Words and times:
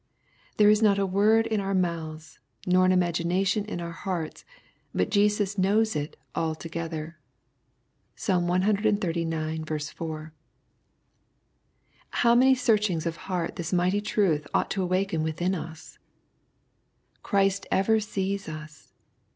There 0.57 0.71
is 0.71 0.81
not 0.81 0.97
a 0.97 1.05
word 1.05 1.45
in 1.45 1.59
our 1.61 1.75
mouths, 1.75 2.39
nor 2.65 2.85
an 2.87 2.91
imagination 2.91 3.63
in 3.65 3.79
our 3.79 3.91
hearts, 3.91 4.43
but 4.95 5.11
Jesus 5.11 5.59
knows 5.59 5.95
it 5.95 6.17
altogether. 6.33 7.19
(Psalm 8.15 8.47
exxxix. 8.47 9.93
4.) 9.93 10.33
How 12.09 12.33
many 12.33 12.55
searchings 12.55 13.05
of 13.05 13.17
heart 13.29 13.57
this 13.57 13.71
mighty 13.71 14.01
truth 14.01 14.47
ought 14.55 14.71
to 14.71 14.81
awaken 14.81 15.21
within 15.21 15.53
us 15.53 15.99
I 15.99 17.17
Christ 17.27 17.67
ever 17.71 17.99
sees 17.99 18.49
us 18.49 18.93